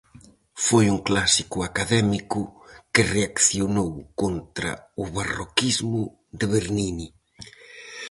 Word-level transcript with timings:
Foi 0.65 0.85
un 0.93 0.99
clásico 1.07 1.57
académico 1.69 2.39
que 2.93 3.09
reaccionou 3.15 3.91
contra 4.21 4.71
o 5.01 5.03
barroquismo 5.15 6.01
de 6.39 6.45
Bernini. 6.53 7.07